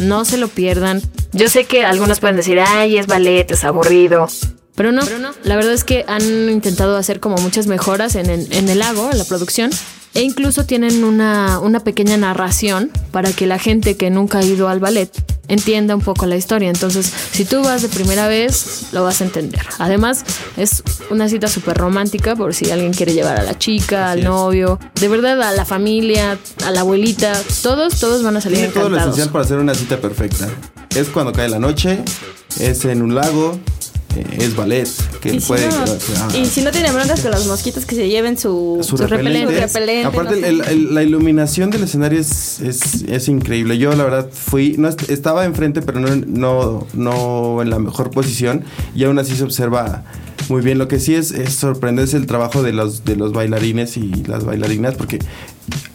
no 0.00 0.24
se 0.24 0.38
lo 0.38 0.48
pierdan. 0.48 1.02
Yo 1.32 1.48
sé 1.48 1.64
que 1.64 1.84
algunos 1.84 2.20
pueden 2.20 2.36
decir, 2.36 2.58
ay, 2.60 2.96
es 2.98 3.06
ballet, 3.06 3.50
es 3.50 3.64
aburrido. 3.64 4.28
Pero 4.76 4.92
no, 4.92 5.02
la 5.42 5.56
verdad 5.56 5.72
es 5.72 5.84
que 5.84 6.04
han 6.06 6.22
intentado 6.50 6.96
hacer 6.96 7.18
como 7.18 7.36
muchas 7.38 7.66
mejoras 7.66 8.14
en, 8.14 8.30
el- 8.30 8.52
en 8.52 8.68
el 8.68 8.78
lago, 8.78 9.10
en 9.10 9.18
la 9.18 9.24
producción. 9.24 9.70
E 10.14 10.22
incluso 10.22 10.64
tienen 10.64 11.04
una, 11.04 11.58
una 11.58 11.80
pequeña 11.80 12.16
narración 12.16 12.90
para 13.10 13.32
que 13.32 13.46
la 13.46 13.58
gente 13.58 13.96
que 13.98 14.08
nunca 14.08 14.38
ha 14.38 14.44
ido 14.44 14.68
al 14.70 14.80
ballet 14.80 15.10
entienda 15.48 15.94
un 15.94 16.00
poco 16.00 16.24
la 16.24 16.36
historia. 16.36 16.70
Entonces, 16.70 17.12
si 17.32 17.44
tú 17.44 17.62
vas 17.62 17.82
de 17.82 17.88
primera 17.88 18.26
vez, 18.26 18.86
lo 18.92 19.02
vas 19.04 19.20
a 19.20 19.24
entender. 19.24 19.60
Además, 19.78 20.24
es 20.56 20.82
una 21.10 21.28
cita 21.28 21.48
súper 21.48 21.76
romántica 21.76 22.34
por 22.34 22.54
si 22.54 22.70
alguien 22.70 22.94
quiere 22.94 23.12
llevar 23.12 23.38
a 23.38 23.42
la 23.42 23.58
chica, 23.58 24.10
al 24.12 24.20
es. 24.20 24.24
novio, 24.24 24.78
de 24.98 25.08
verdad 25.08 25.40
a 25.42 25.52
la 25.52 25.66
familia, 25.66 26.38
a 26.64 26.70
la 26.70 26.80
abuelita. 26.80 27.32
Todos, 27.62 28.00
todos 28.00 28.22
van 28.22 28.38
a 28.38 28.40
salir 28.40 28.58
Tiene 28.58 28.72
todo 28.72 28.84
lo 28.84 28.96
encantados. 28.96 29.14
esencial 29.16 29.32
para 29.32 29.44
hacer 29.44 29.58
una 29.58 29.74
cita 29.74 29.98
perfecta. 30.00 30.48
Es 30.94 31.08
cuando 31.08 31.32
cae 31.34 31.50
la 31.50 31.58
noche, 31.58 32.02
es 32.58 32.86
en 32.86 33.02
un 33.02 33.14
lago, 33.14 33.60
eh, 34.20 34.26
es 34.38 34.56
ballet, 34.56 34.88
que 35.20 35.34
Y 35.34 35.40
si, 35.40 35.46
puede... 35.48 35.68
no, 35.68 35.74
ah, 36.18 36.28
y 36.36 36.46
si 36.46 36.62
no 36.62 36.70
tienen 36.70 36.94
broncas 36.94 37.20
con 37.20 37.30
los 37.30 37.46
mosquitos 37.46 37.84
que 37.86 37.94
se 37.94 38.08
lleven 38.08 38.38
su, 38.38 38.78
su, 38.82 38.96
su 38.96 39.06
repelente. 39.06 39.62
Aparte, 40.04 40.40
no 40.40 40.46
el- 40.46 40.60
el- 40.62 40.94
la 40.94 41.02
iluminación 41.02 41.70
del 41.70 41.82
escenario 41.84 42.18
es, 42.20 42.60
es, 42.60 43.02
es 43.08 43.28
increíble. 43.28 43.78
Yo, 43.78 43.92
la 43.94 44.04
verdad, 44.04 44.28
fui. 44.32 44.76
No 44.78 44.88
est- 44.88 45.08
estaba 45.10 45.44
enfrente, 45.44 45.82
pero 45.82 46.00
no, 46.00 46.14
no, 46.26 46.86
no 46.94 47.62
en 47.62 47.70
la 47.70 47.78
mejor 47.78 48.10
posición. 48.10 48.64
Y 48.94 49.04
aún 49.04 49.18
así 49.18 49.34
se 49.36 49.44
observa 49.44 50.04
muy 50.48 50.62
bien. 50.62 50.78
Lo 50.78 50.88
que 50.88 50.98
sí 51.00 51.14
es, 51.14 51.30
es 51.32 51.54
sorprenderse 51.54 52.16
el 52.16 52.26
trabajo 52.26 52.62
de 52.62 52.72
los, 52.72 53.04
de 53.04 53.16
los 53.16 53.32
bailarines 53.32 53.96
y 53.96 54.10
las 54.26 54.44
bailarinas, 54.44 54.94
porque 54.94 55.18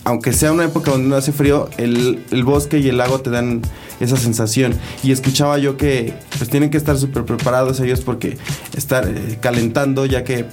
aunque 0.03 0.33
sea 0.33 0.51
una 0.51 0.65
época 0.65 0.91
donde 0.91 1.07
no 1.07 1.15
hace 1.15 1.31
frío, 1.31 1.69
el, 1.77 2.23
el 2.31 2.43
bosque 2.43 2.79
y 2.79 2.89
el 2.89 2.97
lago 2.97 3.21
te 3.21 3.29
dan 3.29 3.61
esa 4.01 4.17
sensación. 4.17 4.73
Y 5.03 5.11
escuchaba 5.11 5.57
yo 5.57 5.77
que 5.77 6.13
pues 6.37 6.49
tienen 6.49 6.69
que 6.69 6.77
estar 6.77 6.97
súper 6.97 7.23
preparados 7.23 7.79
ellos 7.79 8.01
porque 8.01 8.37
estar 8.75 9.07
eh, 9.07 9.37
calentando, 9.41 10.05
ya 10.05 10.23
que 10.23 10.45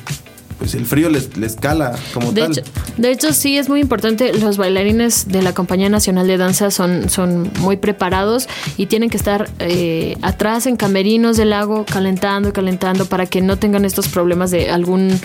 pues 0.58 0.74
el 0.74 0.86
frío 0.86 1.08
les, 1.08 1.36
les 1.36 1.54
cala 1.56 1.96
como 2.12 2.32
De 2.32 2.42
tal. 2.42 2.50
hecho, 2.52 2.62
de 2.96 3.10
hecho, 3.12 3.32
sí 3.32 3.56
es 3.56 3.68
muy 3.68 3.80
importante. 3.80 4.32
Los 4.32 4.56
bailarines 4.56 5.28
de 5.28 5.42
la 5.42 5.52
Compañía 5.52 5.88
Nacional 5.88 6.26
de 6.26 6.36
Danza 6.36 6.70
son, 6.70 7.08
son 7.08 7.50
muy 7.60 7.76
preparados 7.76 8.48
y 8.76 8.86
tienen 8.86 9.08
que 9.08 9.16
estar 9.16 9.48
eh, 9.60 10.16
atrás 10.22 10.66
en 10.66 10.76
camerinos 10.76 11.36
del 11.36 11.50
lago 11.50 11.84
calentando 11.84 12.48
y 12.48 12.52
calentando 12.52 13.06
para 13.06 13.26
que 13.26 13.40
no 13.40 13.58
tengan 13.58 13.84
estos 13.84 14.08
problemas 14.08 14.50
de 14.50 14.70
algún, 14.70 15.18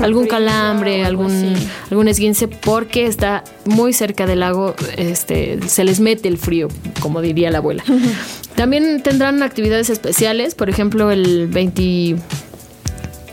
algún 0.00 0.26
calambre, 0.26 1.04
algo 1.04 1.24
algún, 1.24 1.54
así. 1.54 1.66
algún 1.90 2.08
esguince, 2.08 2.48
porque 2.48 3.06
está 3.06 3.44
muy 3.66 3.92
cerca 3.92 4.26
del 4.26 4.40
lago, 4.40 4.74
este, 4.96 5.58
se 5.66 5.84
les 5.84 6.00
mete 6.00 6.28
el 6.28 6.38
frío, 6.38 6.68
como 7.00 7.20
diría 7.20 7.50
la 7.50 7.58
abuela. 7.58 7.82
También 8.56 9.02
tendrán 9.02 9.42
actividades 9.42 9.90
especiales, 9.90 10.54
por 10.54 10.68
ejemplo, 10.68 11.10
el 11.10 11.46
20 11.46 12.16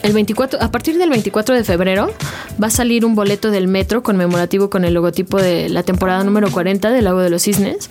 el 0.06 0.14
24, 0.14 0.62
a 0.62 0.72
partir 0.72 0.98
del 0.98 1.10
24 1.10 1.56
de 1.56 1.64
febrero 1.64 2.12
va 2.62 2.68
a 2.68 2.70
salir 2.70 3.06
un 3.06 3.16
boleto 3.16 3.52
del 3.52 3.68
metro 3.68 4.04
conmemorativo 4.04 4.70
con 4.70 4.86
el 4.86 4.94
logotipo 4.94 5.38
de 5.42 5.68
la 5.70 5.84
temporada 5.84 6.24
número 6.24 6.52
40 6.52 6.92
del 6.92 7.04
Lago 7.06 7.20
de 7.20 7.30
los 7.30 7.44
Cisnes. 7.44 7.90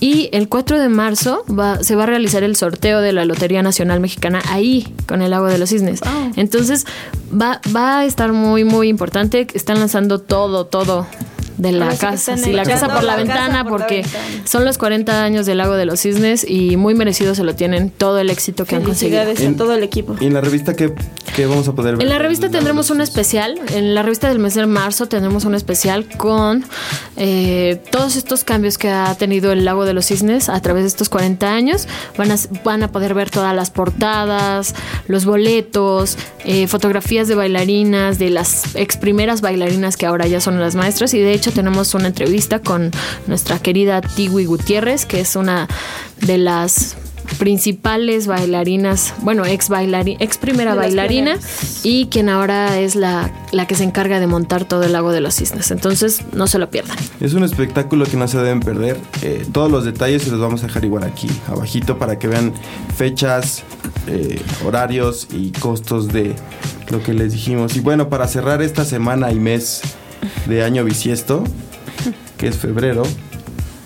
Y 0.00 0.28
el 0.32 0.48
4 0.48 0.78
de 0.78 0.88
marzo 0.88 1.44
va- 1.48 1.82
se 1.82 1.96
va 1.96 2.04
a 2.04 2.06
realizar 2.06 2.42
el 2.44 2.54
sorteo 2.56 3.00
de 3.00 3.12
la 3.12 3.24
Lotería 3.24 3.62
Nacional 3.62 3.98
Mexicana 4.00 4.40
ahí, 4.48 4.94
con 5.06 5.22
el 5.22 5.30
Lago 5.32 5.46
de 5.46 5.58
los 5.58 5.70
Cisnes. 5.70 6.00
Wow. 6.00 6.32
Entonces 6.36 6.86
va, 7.30 7.60
va 7.74 7.98
a 8.00 8.04
estar 8.04 8.32
muy, 8.32 8.62
muy 8.64 8.88
importante. 8.88 9.46
Están 9.54 9.80
lanzando 9.80 10.20
todo, 10.20 10.66
todo 10.66 11.06
de 11.58 11.72
la 11.72 11.86
Ahora 11.86 11.96
casa. 11.98 12.36
Sí, 12.36 12.52
la 12.52 12.62
casa 12.64 12.88
por 12.88 13.02
la, 13.04 13.16
ventana, 13.16 13.64
por 13.64 13.72
la 13.72 13.78
porque 13.86 14.02
ventana. 14.02 14.24
son 14.44 14.64
los 14.64 14.78
40 14.78 15.22
años 15.24 15.44
del 15.44 15.58
Lago 15.58 15.74
de 15.76 15.84
los 15.84 16.00
Cisnes 16.00 16.48
y 16.48 16.76
muy 16.76 16.94
merecido 16.94 17.34
se 17.34 17.44
lo 17.44 17.54
tienen 17.54 17.90
todo 17.90 18.18
el 18.18 18.30
éxito 18.30 18.64
que 18.64 18.76
han 18.76 18.82
conseguido. 18.84 19.20
A 19.20 19.30
En- 19.32 19.56
todo 19.56 19.74
el 19.74 19.82
equipo. 19.82 20.16
Y 20.20 20.26
en 20.26 20.34
la 20.34 20.40
revista, 20.40 20.74
¿qué, 20.74 20.94
qué 21.36 21.46
vamos 21.46 21.68
a 21.68 21.72
poder 21.74 21.96
ver? 21.96 22.02
En 22.04 22.08
la 22.08 22.18
revista 22.18 22.48
tendremos 22.48 22.90
un 22.90 23.00
especial, 23.00 23.58
en 23.74 23.94
la 23.94 24.02
revista 24.02 24.28
del 24.28 24.38
mes 24.38 24.54
de 24.54 24.64
marzo 24.66 25.06
tendremos 25.08 25.44
un 25.44 25.54
especial 25.54 26.06
con 26.16 26.64
eh, 27.16 27.82
todos 27.90 28.16
estos 28.16 28.44
cambios 28.44 28.78
que 28.78 28.88
ha 28.90 29.14
tenido 29.16 29.52
el 29.52 29.64
Lago 29.64 29.84
de 29.84 29.92
los 29.94 30.06
Cisnes 30.06 30.48
a 30.48 30.60
través 30.62 30.84
de 30.84 30.88
estos 30.88 31.08
40 31.08 31.52
años. 31.52 31.88
Van 32.16 32.30
a, 32.30 32.36
van 32.64 32.82
a 32.82 32.88
poder 32.92 33.14
ver 33.14 33.30
todas 33.30 33.54
las 33.54 33.70
portadas, 33.70 34.74
los 35.08 35.24
boletos, 35.24 36.16
eh, 36.44 36.66
fotografías 36.68 37.28
de 37.28 37.34
bailarinas, 37.34 38.18
de 38.18 38.30
las 38.30 38.74
ex 38.76 38.96
primeras 38.96 39.40
bailarinas 39.40 39.96
que 39.96 40.06
ahora 40.06 40.26
ya 40.26 40.40
son 40.40 40.60
las 40.60 40.74
maestras 40.74 41.14
y 41.14 41.18
de 41.18 41.32
hecho 41.32 41.47
tenemos 41.52 41.94
una 41.94 42.08
entrevista 42.08 42.60
con 42.60 42.90
nuestra 43.26 43.58
querida 43.58 44.00
Tiwi 44.00 44.44
Gutiérrez, 44.44 45.06
que 45.06 45.20
es 45.20 45.36
una 45.36 45.68
de 46.20 46.38
las 46.38 46.96
principales 47.38 48.26
bailarinas, 48.26 49.14
bueno, 49.22 49.44
ex 49.44 49.68
bailarina, 49.68 50.18
ex 50.20 50.38
primera 50.38 50.74
bailarina 50.74 51.32
pioneras. 51.32 51.80
y 51.84 52.06
quien 52.06 52.28
ahora 52.28 52.78
es 52.78 52.94
la, 52.94 53.30
la 53.52 53.66
que 53.66 53.74
se 53.74 53.84
encarga 53.84 54.18
de 54.18 54.26
montar 54.26 54.64
todo 54.64 54.84
el 54.84 54.92
lago 54.92 55.12
de 55.12 55.20
los 55.20 55.34
cisnes. 55.34 55.70
Entonces, 55.70 56.22
no 56.32 56.46
se 56.46 56.58
lo 56.58 56.70
pierdan. 56.70 56.96
Es 57.20 57.34
un 57.34 57.44
espectáculo 57.44 58.06
que 58.06 58.16
no 58.16 58.26
se 58.28 58.38
deben 58.38 58.60
perder. 58.60 58.98
Eh, 59.22 59.46
todos 59.52 59.70
los 59.70 59.84
detalles 59.84 60.22
se 60.22 60.30
los 60.30 60.40
vamos 60.40 60.62
a 60.62 60.66
dejar 60.66 60.84
igual 60.84 61.04
aquí, 61.04 61.28
abajito, 61.48 61.98
para 61.98 62.18
que 62.18 62.28
vean 62.28 62.52
fechas, 62.96 63.62
eh, 64.06 64.40
horarios 64.64 65.28
y 65.30 65.50
costos 65.52 66.08
de 66.08 66.34
lo 66.90 67.02
que 67.02 67.12
les 67.12 67.32
dijimos. 67.32 67.76
Y 67.76 67.80
bueno, 67.80 68.08
para 68.08 68.26
cerrar 68.26 68.62
esta 68.62 68.84
semana 68.84 69.30
y 69.32 69.38
mes 69.38 69.82
de 70.46 70.62
año 70.62 70.84
bisiesto, 70.84 71.44
que 72.36 72.48
es 72.48 72.56
febrero, 72.56 73.02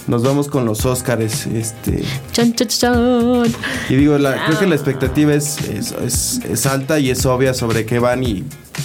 nos 0.06 0.22
vamos 0.22 0.48
con 0.48 0.64
los 0.64 0.84
Óscares. 0.84 1.46
Este, 1.46 2.02
Chan, 2.32 2.54
chan, 2.54 2.68
chan. 2.68 3.42
y 3.88 3.94
digo, 3.94 4.18
la, 4.18 4.46
creo 4.46 4.58
que 4.58 4.66
la 4.66 4.74
expectativa 4.74 5.32
es, 5.34 5.58
es, 5.68 5.92
es- 6.04 6.40
es 6.48 6.66
alta 6.66 6.98
y 6.98 7.10
es 7.10 7.24
obvia 7.26 7.54
sobre 7.54 7.86
qué 7.86 7.98
van 7.98 8.22
y 8.24 8.44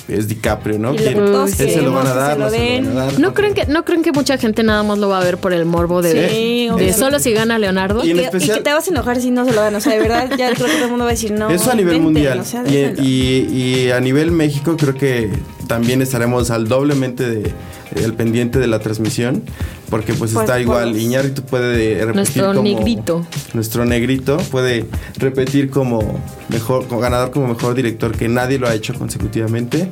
es 0.10 0.28
DiCaprio, 0.28 0.78
¿no? 0.78 0.94
Y 0.94 0.98
lo 0.98 1.04
¿Quién- 1.04 1.16
que 1.16 1.22
todos 1.32 1.84
lo 1.84 1.92
van 1.94 2.08
a 2.08 2.14
dar, 2.14 2.38
no 2.38 2.46
lo 2.46 2.52
se 2.52 2.58
lo 2.58 2.64
den. 2.64 2.86
van 2.88 2.98
a 2.98 3.06
dar. 3.06 3.20
¿No 3.20 3.34
creen, 3.34 3.54
que, 3.54 3.66
¿No 3.66 3.84
creen 3.86 4.04
que 4.04 4.12
mucha 4.12 4.38
gente 4.38 4.62
nada 4.64 4.84
más 4.84 4.98
lo 5.00 5.10
va 5.10 5.20
a 5.20 5.24
ver 5.24 5.38
por 5.38 5.54
el 5.54 5.66
morbo 5.66 6.02
de, 6.02 6.30
Sí, 6.30 6.66
de 6.66 6.72
obvio. 6.72 6.94
solo 6.94 7.20
si 7.20 7.32
gana 7.34 7.58
Leonardo? 7.58 8.06
Y 8.06 8.12
en 8.12 8.18
Y- 8.18 8.20
especial- 8.22 8.58
y 8.58 8.60
que 8.60 8.64
te 8.66 8.74
vas 8.74 8.88
a 8.88 8.92
enojar 8.92 9.20
si 9.22 9.32
no 9.32 9.46
se 9.46 9.54
lo 9.54 9.62
dan. 9.62 9.74
O 9.76 9.80
sea, 9.82 9.94
de 9.94 10.00
verdad, 10.00 10.30
ya 10.38 10.54
creo 10.54 10.68
que 10.68 10.74
todo 10.74 10.84
el 10.86 10.90
mundo 10.90 11.06
va 11.06 11.12
a 11.12 11.14
decir 11.14 11.32
no. 11.32 11.50
Eso 11.50 11.72
a 11.72 11.76
nivel 11.76 12.00
mundial. 12.02 12.40
o 12.40 12.46
sea, 12.46 12.64
y, 12.68 13.02
y- 13.02 13.48
y 13.88 13.92
a 13.92 14.00
nivel 14.00 14.32
México 14.32 14.76
creo 14.78 14.94
que 14.94 15.30
también 15.68 16.02
estaremos 16.02 16.52
al 16.52 16.68
doblemente 16.68 17.28
de, 17.30 17.52
el 17.96 18.14
pendiente 18.14 18.60
de 18.60 18.68
la 18.68 18.80
transmisión. 18.80 19.44
Porque 19.90 20.14
pues 20.14 20.32
Pues, 20.34 20.44
está 20.44 20.54
por 20.54 20.62
igual. 20.62 20.90
los- 20.92 21.02
Iñárritu 21.02 21.44
puede 21.44 21.94
repetir 22.00 22.16
Nuestro 22.16 22.48
como... 22.48 22.64
negrito. 22.64 23.26
Nuestro 23.54 23.86
negrito 23.86 24.38
puede 24.52 24.86
repetir 25.18 25.70
como 25.70 26.20
mejor, 26.50 26.88
como 26.88 27.00
ganador 27.00 27.32
como 27.32 27.48
mejor 27.48 27.74
director 27.74 28.12
que 28.16 28.28
nadie 28.28 28.60
lo 28.60 28.68
ha 28.68 28.74
hecho 28.76 28.94
consecutivamente. 28.94 29.90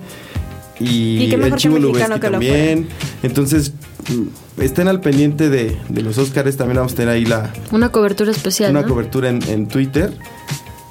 Y, 0.80 0.86
Y 1.20 1.34
el 1.34 1.42
que 1.52 1.56
Chivo 1.56 1.76
mexicano 1.80 2.16
Lubeski 2.18 2.32
también. 2.32 2.88
Entonces, 3.24 3.72
mm, 4.10 4.62
estén 4.62 4.90
al 4.90 5.00
pendiente 5.00 5.50
de, 5.50 5.78
de 5.88 6.02
los 6.02 6.18
Oscars. 6.18 6.58
También 6.58 6.76
vamos 6.78 6.92
a 6.92 6.96
tener 6.98 7.14
ahí 7.14 7.24
la, 7.26 7.54
Una 7.72 7.90
cobertura 7.94 8.32
especial. 8.32 8.72
una 8.72 8.82
¿no? 8.82 8.88
cobertura 8.90 9.30
en, 9.30 9.42
en 9.48 9.68
Twitter. 9.70 10.14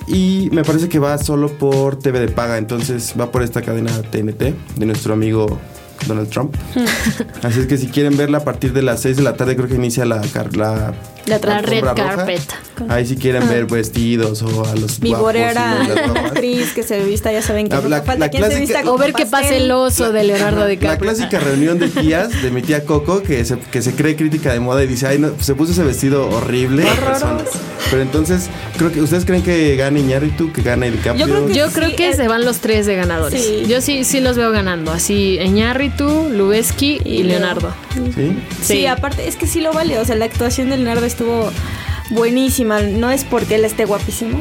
Y 0.07 0.49
me 0.53 0.65
parece 0.65 0.89
que 0.89 0.99
va 0.99 1.17
solo 1.19 1.49
por 1.59 1.99
TV 1.99 2.21
de 2.21 2.29
paga, 2.29 2.59
entonces 2.59 3.15
va 3.19 3.31
por 3.31 3.43
esta 3.43 3.63
cadena 3.63 3.91
TNT 4.03 4.55
de 4.77 4.87
nuestro 4.87 5.15
amigo 5.15 5.59
Donald 6.07 6.29
Trump. 6.31 6.55
Así 7.43 7.61
es 7.61 7.67
que 7.67 7.77
si 7.79 7.89
quieren 7.89 8.17
verla 8.17 8.39
a 8.39 8.45
partir 8.45 8.73
de 8.73 8.83
las 8.83 9.01
6 9.01 9.17
de 9.19 9.23
la 9.23 9.37
tarde, 9.37 9.57
creo 9.57 9.69
que 9.69 9.75
inicia 9.77 10.05
la, 10.05 10.21
car- 10.33 10.57
la, 10.57 10.93
La 11.27 11.39
La 11.39 11.63
red 11.63 11.83
roja. 11.83 11.95
carpet. 11.95 12.43
Ahí 12.89 13.07
si 13.07 13.17
quieren 13.17 13.49
ver 13.49 13.67
vestidos 13.67 14.43
o 14.43 14.67
a 14.67 14.75
los 14.75 15.01
Mi 15.01 15.15
borera 15.15 15.83
actriz 16.27 16.73
que 16.75 16.83
se 16.83 17.03
vista, 17.05 17.31
ya 17.33 17.41
saben 17.43 17.69
que 17.69 17.77
La- 17.77 17.89
la- 17.89 18.03
falta 18.03 18.27
la 18.27 18.29
quien 18.31 18.43
se 18.43 18.49
clásica- 18.51 18.79
vista 18.81 18.91
O 18.93 18.99
ver 18.99 19.13
qué 19.13 19.25
pasa 19.27 19.55
el 19.55 19.71
oso 19.71 20.13
de 20.13 20.25
Leonardo 20.25 20.61
La 20.61 20.67
DiCaprio. 20.67 21.13
clásica 21.13 21.39
reunión 21.39 21.79
de 21.79 21.89
tías 21.89 22.43
de 22.43 22.51
mi 22.51 22.63
tía 22.63 22.85
Coco 22.85 23.23
que 23.23 23.45
se, 23.45 23.59
que 23.59 23.81
se 23.83 23.95
cree 23.95 24.17
crítica 24.17 24.53
de 24.53 24.61
moda 24.61 24.83
y 24.83 24.87
dice, 24.89 25.07
ay, 25.07 25.19
no, 25.19 25.31
se 25.41 25.55
puso 25.55 25.73
ese 25.73 25.85
vestido 25.85 26.29
horrible. 26.29 26.85
Pero 27.95 28.03
entonces, 28.03 28.51
creo 28.77 28.91
que 28.91 29.01
¿ustedes 29.01 29.25
creen 29.25 29.45
que 29.45 29.77
gane 29.77 30.01
Iñárritu, 30.01 30.51
que 30.51 30.63
gane? 30.63 30.91
Yo 31.17 31.27
creo 31.29 31.47
que 31.47 31.55
Yo 31.55 31.69
Sí, 31.69 31.75
creo 31.75 31.95
que 31.95 32.09
es- 32.09 32.17
se 32.17 32.27
van 32.27 32.45
los 32.45 32.59
tres 32.59 32.87
de 32.87 32.97
ganadores. 32.97 33.41
Sí. 33.41 33.63
Yo 33.69 33.81
sí, 33.81 34.03
sí 34.03 34.19
los 34.19 34.37
veo 34.37 34.51
ganando. 34.51 34.91
Así, 34.91 35.39
Eñárritu, 35.39 36.29
Lubeski 36.33 37.01
y, 37.05 37.21
Y 37.21 37.23
Leonardo. 37.23 37.73
¿Sí? 37.95 38.11
Sí. 38.17 38.33
Sí. 38.63 38.87
aparte 38.87 39.29
es 39.29 39.37
que 39.37 39.47
sí 39.47 39.61
lo 39.61 39.73
vale. 39.73 39.97
O 40.01 40.05
sea, 40.05 40.17
la 40.17 40.25
actuación 40.25 40.71
de 40.71 40.77
Leonardo 40.77 41.07
estuvo 41.07 41.53
buenísima. 42.11 42.81
No 42.83 43.11
es 43.13 43.23
porque 43.23 43.55
él 43.55 43.65
esté 43.65 43.85
guapísimo. 43.85 44.41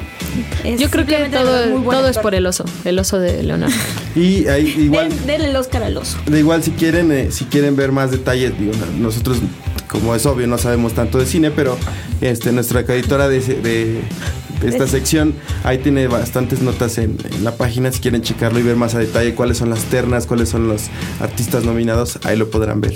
Es 0.64 0.80
Yo 0.80 0.90
creo 0.90 1.06
que 1.06 1.30
todo, 1.30 1.80
todo 1.84 2.08
es 2.08 2.18
por 2.18 2.34
el 2.34 2.48
oso, 2.48 2.66
el 2.86 2.98
oso 2.98 3.20
de 3.20 3.44
Leonardo. 3.44 3.76
Y 4.16 4.48
ahí 4.48 4.74
igual... 4.80 5.10
Den- 5.10 5.26
denle 5.28 5.50
el 5.52 5.56
Oscar 5.56 5.84
al 5.84 5.96
oso. 5.98 6.18
De 6.26 6.40
igual 6.40 6.64
si 6.64 6.72
quieren 6.72 7.12
eh, 7.12 7.32
si 7.32 7.46
quieren 7.46 7.76
ver 7.76 7.92
más 7.92 8.10
detalles 8.10 8.58
digo 8.60 8.72
nosotros 9.00 9.38
como 9.94 10.14
es 10.16 10.26
obvio 10.26 10.46
no 10.48 10.58
sabemos 10.58 10.92
tanto 10.94 11.18
de 11.20 11.26
cine 11.26 11.50
pero 11.52 11.78
este 12.20 12.52
nuestra 12.52 12.82
editora 12.82 13.30
de, 13.30 13.40
de- 13.40 14.02
de 14.62 14.70
esta 14.70 14.84
Es- 14.86 14.92
sección 14.92 15.34
ahí 15.64 15.78
tiene 15.78 16.08
bastantes 16.08 16.62
notas 16.62 16.98
en, 16.98 17.18
en 17.32 17.44
la 17.44 17.56
página 17.58 17.92
si 17.92 18.00
quieren 18.00 18.22
checarlo 18.22 18.60
y 18.60 18.64
ver 18.64 18.76
más 18.78 18.96
a 18.96 19.00
detalle 19.00 19.34
cuáles 19.36 19.58
son 19.58 19.70
las 19.70 19.84
ternas 19.86 20.26
cuáles 20.26 20.50
son 20.50 20.68
los 20.68 20.84
artistas 21.22 21.64
nominados 21.64 22.20
ahí 22.24 22.36
lo 22.38 22.50
podrán 22.50 22.82
ver 22.82 22.94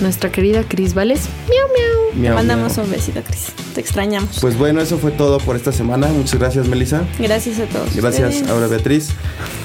Nuestra 0.00 0.32
querida 0.32 0.62
Cris 0.66 0.94
Vales. 0.94 1.22
Miau, 1.48 1.68
miau. 2.14 2.22
Te 2.30 2.34
mandamos 2.34 2.74
miau. 2.76 2.86
un 2.86 2.92
besito, 2.92 3.20
Cris. 3.22 3.48
Te 3.74 3.80
extrañamos. 3.82 4.38
pues 4.40 4.56
bueno 4.56 4.80
eso 4.80 4.96
fue 4.98 5.10
todo 5.10 5.36
por 5.38 5.56
esta 5.56 5.72
semana 5.72 6.06
muchas 6.08 6.38
gracias 6.38 6.66
Melissa 6.68 7.02
Gracias 7.18 7.58
a 7.58 7.64
todos. 7.66 7.94
gracias 7.96 8.30
ustedes. 8.36 8.50
ahora 8.50 8.66
Beatriz 8.68 9.10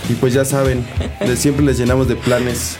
y 0.09 0.13
pues 0.15 0.33
ya 0.33 0.43
saben 0.43 0.83
les- 1.25 1.39
siempre 1.45 1.63
les 1.63 1.77
llenamos 1.77 2.07
de 2.09 2.15
planes 2.15 2.75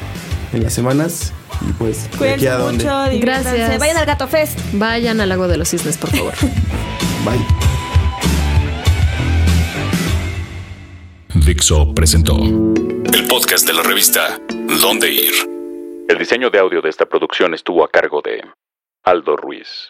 en 0.54 0.64
las 0.64 0.74
semanas 0.74 1.32
y 1.62 1.72
pues 1.74 2.06
aquí 2.06 2.18
Cuídense 2.18 2.50
a 2.50 2.58
mucho. 2.60 3.20
Gracias. 3.20 3.80
Vayan 3.80 3.98
al 3.98 4.06
Gato 4.06 4.28
Fest. 4.28 4.60
Vayan 4.74 5.22
al 5.22 5.30
lago 5.30 5.48
de 5.48 5.58
los 5.58 5.70
cisnes, 5.70 5.98
por 5.98 6.10
favor. 6.10 6.34
bye 7.26 7.40
Dixo 11.46 11.94
presentó 11.94 12.38
el 12.38 13.28
podcast 13.28 13.68
de 13.68 13.74
la 13.74 13.84
revista 13.84 14.40
Dónde 14.82 15.12
Ir. 15.12 15.34
El 16.10 16.18
diseño 16.18 16.50
de 16.50 16.60
audio 16.60 16.82
de 16.82 16.90
esta 16.90 17.06
producción 17.06 17.54
estuvo 17.54 17.84
a 17.84 17.90
cargo 17.90 18.22
de 18.24 18.44
Aldo 19.04 19.36
Ruiz. 19.36 19.84